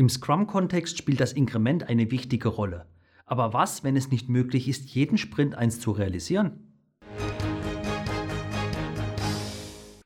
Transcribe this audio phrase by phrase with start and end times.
[0.00, 2.86] Im Scrum-Kontext spielt das Inkrement eine wichtige Rolle.
[3.26, 6.72] Aber was, wenn es nicht möglich ist, jeden Sprint eins zu realisieren?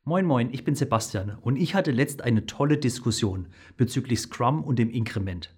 [0.03, 3.47] Moin Moin, ich bin Sebastian und ich hatte letzt eine tolle Diskussion
[3.77, 5.55] bezüglich Scrum und dem Inkrement.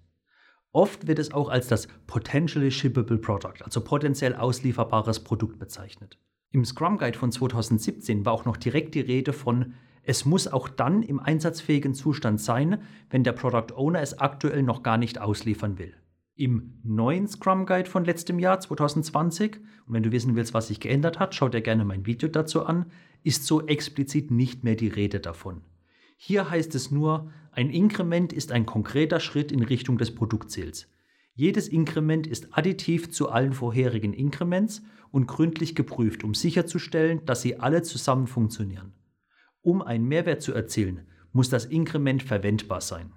[0.71, 6.18] Oft wird es auch als das Potentially Shippable Product, also potenziell auslieferbares Produkt bezeichnet.
[6.50, 9.72] Im Scrum Guide von 2017 war auch noch direkt die Rede von
[10.08, 12.80] es muss auch dann im einsatzfähigen Zustand sein,
[13.10, 15.94] wenn der Product Owner es aktuell noch gar nicht ausliefern will.
[16.37, 19.56] Im neuen Scrum Guide von letztem Jahr 2020,
[19.87, 22.64] und wenn du wissen willst, was sich geändert hat, schau dir gerne mein Video dazu
[22.64, 22.87] an,
[23.24, 25.62] ist so explizit nicht mehr die Rede davon.
[26.16, 30.88] Hier heißt es nur, ein Inkrement ist ein konkreter Schritt in Richtung des Produktziels.
[31.34, 37.59] Jedes Inkrement ist additiv zu allen vorherigen Inkrements und gründlich geprüft, um sicherzustellen, dass sie
[37.59, 38.92] alle zusammen funktionieren.
[39.66, 43.12] Um einen Mehrwert zu erzielen, muss das Inkrement verwendbar sein.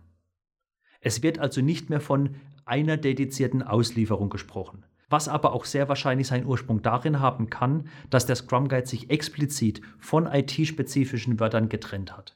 [1.00, 6.26] Es wird also nicht mehr von einer dedizierten Auslieferung gesprochen, was aber auch sehr wahrscheinlich
[6.26, 12.18] seinen Ursprung darin haben kann, dass der Scrum Guide sich explizit von IT-spezifischen Wörtern getrennt
[12.18, 12.36] hat.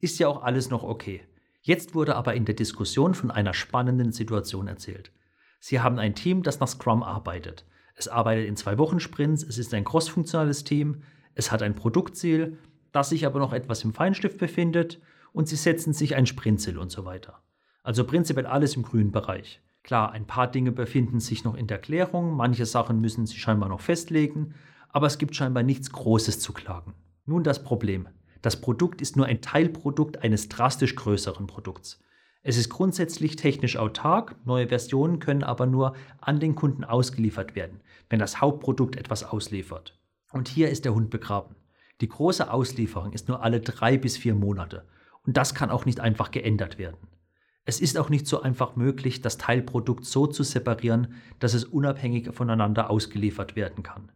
[0.00, 1.22] Ist ja auch alles noch okay.
[1.62, 5.12] Jetzt wurde aber in der Diskussion von einer spannenden Situation erzählt.
[5.60, 7.64] Sie haben ein Team, das nach Scrum arbeitet.
[7.94, 12.58] Es arbeitet in zwei Wochen Sprints, es ist ein crossfunktionales Team, es hat ein Produktziel,
[12.96, 15.00] das sich aber noch etwas im Feinstift befindet
[15.32, 17.42] und sie setzen sich ein Sprintziel und so weiter.
[17.82, 19.60] Also prinzipiell alles im grünen Bereich.
[19.82, 23.68] Klar, ein paar Dinge befinden sich noch in der Klärung, manche Sachen müssen sie scheinbar
[23.68, 24.54] noch festlegen,
[24.88, 26.94] aber es gibt scheinbar nichts Großes zu klagen.
[27.26, 28.08] Nun das Problem.
[28.40, 32.00] Das Produkt ist nur ein Teilprodukt eines drastisch größeren Produkts.
[32.42, 37.82] Es ist grundsätzlich technisch autark, neue Versionen können aber nur an den Kunden ausgeliefert werden,
[38.08, 39.98] wenn das Hauptprodukt etwas ausliefert.
[40.32, 41.56] Und hier ist der Hund begraben.
[42.00, 44.86] Die große Auslieferung ist nur alle drei bis vier Monate
[45.26, 47.08] und das kann auch nicht einfach geändert werden.
[47.64, 52.32] Es ist auch nicht so einfach möglich, das Teilprodukt so zu separieren, dass es unabhängig
[52.32, 54.12] voneinander ausgeliefert werden kann.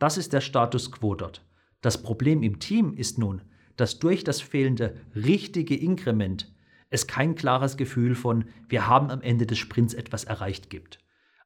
[0.00, 1.46] Das ist der Status quo dort.
[1.80, 3.42] Das Problem im Team ist nun,
[3.76, 6.52] dass durch das fehlende richtige Inkrement
[6.90, 10.98] es kein klares Gefühl von wir haben am Ende des Sprints etwas erreicht gibt.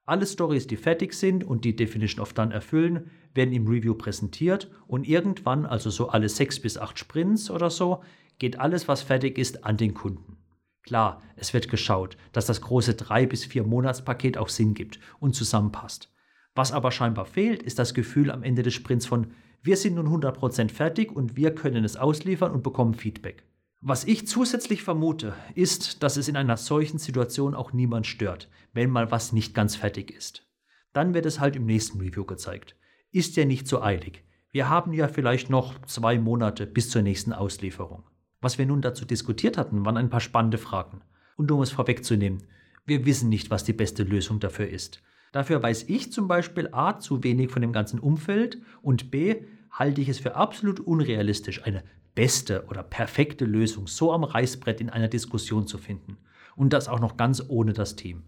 [0.09, 4.71] Alle Stories, die fertig sind und die Definition of Done erfüllen, werden im Review präsentiert
[4.87, 8.03] und irgendwann, also so alle sechs bis acht Sprints oder so,
[8.39, 10.37] geht alles, was fertig ist, an den Kunden.
[10.85, 15.35] Klar, es wird geschaut, dass das große drei bis vier Monatspaket auch Sinn gibt und
[15.35, 16.13] zusammenpasst.
[16.55, 20.07] Was aber scheinbar fehlt, ist das Gefühl am Ende des Sprints von wir sind nun
[20.07, 23.43] 100% fertig und wir können es ausliefern und bekommen Feedback.
[23.89, 28.91] Was ich zusätzlich vermute, ist, dass es in einer solchen Situation auch niemand stört, wenn
[28.91, 30.45] mal was nicht ganz fertig ist.
[30.93, 32.75] Dann wird es halt im nächsten Review gezeigt.
[33.13, 34.25] Ist ja nicht so eilig.
[34.51, 38.03] Wir haben ja vielleicht noch zwei Monate bis zur nächsten Auslieferung.
[38.41, 41.03] Was wir nun dazu diskutiert hatten, waren ein paar spannende Fragen.
[41.37, 42.43] Und um es vorwegzunehmen,
[42.87, 45.01] wir wissen nicht, was die beste Lösung dafür ist.
[45.31, 50.01] Dafür weiß ich zum Beispiel A zu wenig von dem ganzen Umfeld und B halte
[50.01, 51.85] ich es für absolut unrealistisch, eine
[52.17, 56.19] beste oder perfekte Lösung so am Reißbrett in einer Diskussion zu finden.
[56.57, 58.25] Und das auch noch ganz ohne das Team.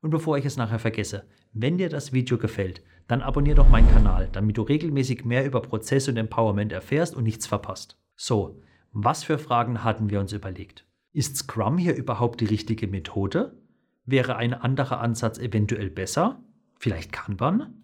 [0.00, 3.90] Und bevor ich es nachher vergesse, wenn dir das Video gefällt, dann abonniere doch meinen
[3.90, 7.98] Kanal, damit du regelmäßig mehr über Prozess und Empowerment erfährst und nichts verpasst.
[8.16, 8.62] So,
[8.92, 10.86] was für Fragen hatten wir uns überlegt?
[11.12, 13.56] Ist Scrum hier überhaupt die richtige Methode?
[14.06, 16.40] Wäre ein anderer Ansatz eventuell besser?
[16.78, 17.74] Vielleicht Kanban?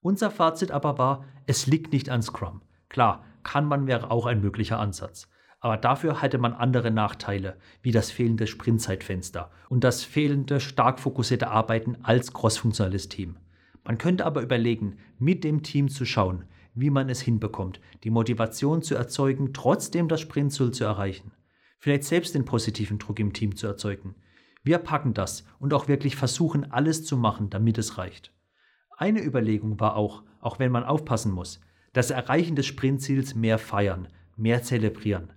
[0.00, 2.62] Unser Fazit aber war, es liegt nicht an Scrum.
[2.88, 5.28] Klar, Kanban wäre auch ein möglicher Ansatz.
[5.60, 11.48] Aber dafür hätte man andere Nachteile, wie das fehlende Sprintzeitfenster und das fehlende stark fokussierte
[11.48, 13.36] Arbeiten als crossfunktionales Team.
[13.84, 16.44] Man könnte aber überlegen, mit dem Team zu schauen,
[16.74, 21.32] wie man es hinbekommt, die Motivation zu erzeugen, trotzdem das Sprintziel zu erreichen.
[21.78, 24.16] Vielleicht selbst den positiven Druck im Team zu erzeugen.
[24.62, 28.32] Wir packen das und auch wirklich versuchen, alles zu machen, damit es reicht.
[28.96, 31.60] Eine Überlegung war auch, auch wenn man aufpassen muss,
[31.94, 35.32] das Erreichen des Sprintziels mehr feiern, mehr zelebrieren.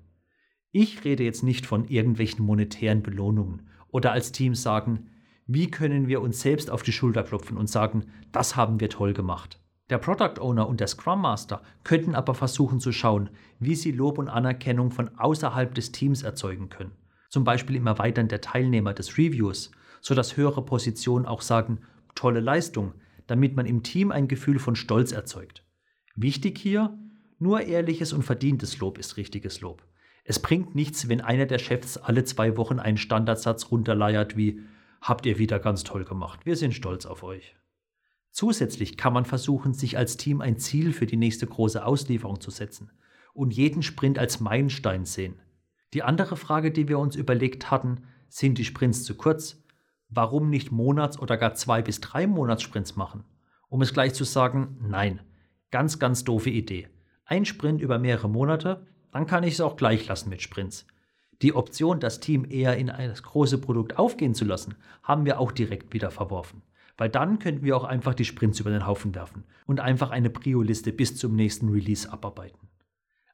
[0.71, 5.11] Ich rede jetzt nicht von irgendwelchen monetären Belohnungen oder als Team sagen,
[5.45, 9.13] wie können wir uns selbst auf die Schulter klopfen und sagen, das haben wir toll
[9.13, 9.61] gemacht.
[9.91, 13.29] Der Product Owner und der Scrum Master könnten aber versuchen zu schauen,
[13.59, 16.91] wie sie Lob und Anerkennung von außerhalb des Teams erzeugen können.
[17.29, 19.71] Zum Beispiel im Erweitern der Teilnehmer des Reviews,
[20.01, 21.79] sodass höhere Positionen auch sagen,
[22.15, 22.93] tolle Leistung,
[23.27, 25.63] damit man im Team ein Gefühl von Stolz erzeugt.
[26.19, 26.97] Wichtig hier,
[27.37, 29.83] nur ehrliches und verdientes Lob ist richtiges Lob.
[30.23, 34.61] Es bringt nichts, wenn einer der Chefs alle zwei Wochen einen Standardsatz runterleiert wie
[34.99, 37.55] Habt ihr wieder ganz toll gemacht, wir sind stolz auf euch.
[38.31, 42.49] Zusätzlich kann man versuchen, sich als Team ein Ziel für die nächste große Auslieferung zu
[42.49, 42.91] setzen
[43.33, 45.39] und jeden Sprint als Meilenstein sehen.
[45.93, 49.63] Die andere Frage, die wir uns überlegt hatten, sind die Sprints zu kurz?
[50.09, 53.23] Warum nicht Monats- oder gar zwei bis drei Monatssprints machen?
[53.69, 55.19] Um es gleich zu sagen, nein.
[55.69, 56.87] Ganz, ganz doofe Idee.
[57.25, 60.85] Ein Sprint über mehrere Monate, dann kann ich es auch gleich lassen mit Sprints.
[61.41, 65.51] Die Option, das Team eher in ein große Produkt aufgehen zu lassen, haben wir auch
[65.51, 66.61] direkt wieder verworfen.
[66.97, 70.29] Weil dann könnten wir auch einfach die Sprints über den Haufen werfen und einfach eine
[70.29, 72.69] Prio-Liste bis zum nächsten Release abarbeiten.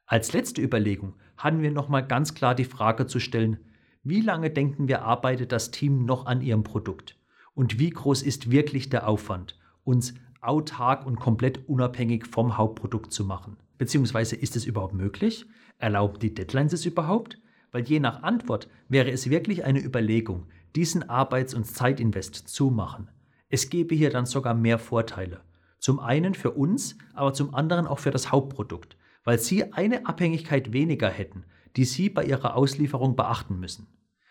[0.04, 3.58] Als letzte Überlegung hatten wir nochmal ganz klar die Frage zu stellen,
[4.02, 7.16] wie lange denken wir arbeitet das Team noch an ihrem Produkt?
[7.54, 10.14] Und wie groß ist wirklich der Aufwand, uns
[10.46, 13.56] autark und komplett unabhängig vom Hauptprodukt zu machen?
[13.78, 15.46] Beziehungsweise ist es überhaupt möglich?
[15.78, 17.40] Erlauben die Deadlines es überhaupt?
[17.72, 20.46] Weil je nach Antwort wäre es wirklich eine Überlegung,
[20.76, 23.10] diesen Arbeits- und Zeitinvest zu machen.
[23.48, 25.40] Es gäbe hier dann sogar mehr Vorteile.
[25.78, 30.72] Zum einen für uns, aber zum anderen auch für das Hauptprodukt, weil Sie eine Abhängigkeit
[30.72, 31.44] weniger hätten,
[31.76, 33.86] die Sie bei Ihrer Auslieferung beachten müssen.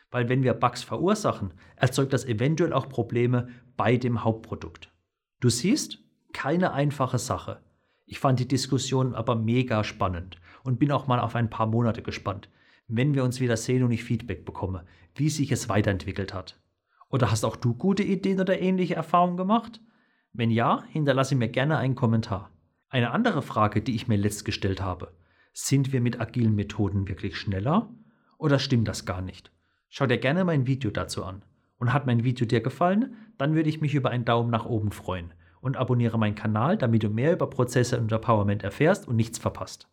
[0.10, 4.92] Weil wenn wir Bugs verursachen, erzeugt das eventuell auch Probleme bei dem Hauptprodukt.
[5.40, 6.03] Du siehst,
[6.34, 7.62] keine einfache Sache.
[8.06, 12.02] Ich fand die Diskussion aber mega spannend und bin auch mal auf ein paar Monate
[12.02, 12.50] gespannt,
[12.88, 14.86] wenn wir uns wieder sehen und ich Feedback bekomme,
[15.16, 16.60] wie sich es weiterentwickelt hat.
[17.10, 19.80] Oder hast auch du gute Ideen oder ähnliche Erfahrungen gemacht?
[20.34, 22.50] Wenn ja, hinterlasse mir gerne einen Kommentar.
[22.90, 25.14] Eine andere Frage, die ich mir letzt gestellt habe.
[25.54, 27.94] Sind wir mit agilen Methoden wirklich schneller?
[28.40, 29.52] Oder stimmt das gar nicht?
[29.90, 31.44] Schau dir gerne mein Video dazu an.
[31.78, 33.16] Und hat mein Video dir gefallen?
[33.38, 35.34] Dann würde ich mich über einen Daumen nach oben freuen.
[35.64, 39.88] Und abonniere meinen Kanal, damit du mehr über Prozesse und Empowerment erfährst und nichts verpasst.